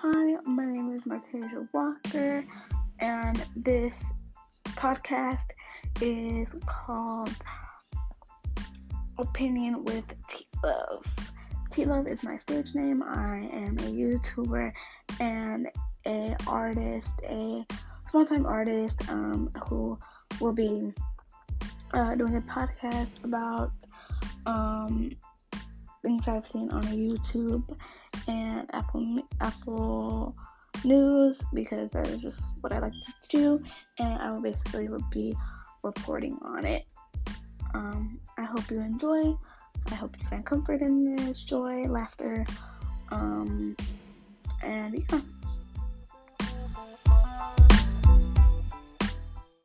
Hi, 0.00 0.36
my 0.44 0.64
name 0.64 0.94
is 0.94 1.02
Martasia 1.02 1.66
Walker, 1.72 2.44
and 3.00 3.44
this 3.56 4.00
podcast 4.76 5.50
is 6.00 6.46
called 6.66 7.34
Opinion 9.18 9.82
with 9.82 10.04
T 10.28 10.46
Love. 10.62 11.04
T 11.72 11.84
Love 11.84 12.06
is 12.06 12.22
my 12.22 12.38
stage 12.38 12.76
name. 12.76 13.02
I 13.02 13.48
am 13.52 13.76
a 13.78 13.90
YouTuber 13.90 14.72
and 15.18 15.66
a 16.06 16.36
artist, 16.46 17.10
a 17.24 17.66
small 18.12 18.24
time 18.24 18.46
artist 18.46 19.00
um, 19.10 19.50
who 19.66 19.98
will 20.40 20.52
be 20.52 20.92
uh, 21.92 22.14
doing 22.14 22.36
a 22.36 22.40
podcast 22.42 23.24
about 23.24 23.72
um, 24.46 25.10
I've 26.28 26.46
seen 26.46 26.70
on 26.70 26.82
YouTube 26.82 27.64
and 28.26 28.68
Apple 28.72 29.22
Apple 29.40 30.36
News 30.84 31.40
because 31.52 31.90
that 31.92 32.06
is 32.08 32.22
just 32.22 32.42
what 32.60 32.72
I 32.72 32.78
like 32.78 32.92
to 32.92 33.28
do, 33.28 33.62
and 33.98 34.20
I 34.20 34.30
will 34.30 34.42
basically 34.42 34.88
be 35.10 35.34
reporting 35.82 36.38
on 36.42 36.64
it. 36.64 36.84
Um, 37.74 38.20
I 38.36 38.44
hope 38.44 38.70
you 38.70 38.80
enjoy. 38.80 39.34
I 39.90 39.94
hope 39.94 40.16
you 40.20 40.26
find 40.28 40.44
comfort 40.44 40.82
in 40.82 41.16
this, 41.16 41.42
joy, 41.42 41.84
laughter, 41.84 42.46
um, 43.10 43.76
and 44.62 45.04
yeah. 45.10 45.20